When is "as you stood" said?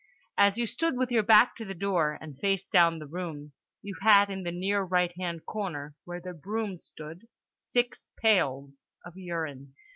0.35-0.97